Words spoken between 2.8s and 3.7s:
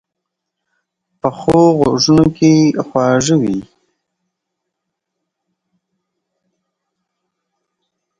خواږه وي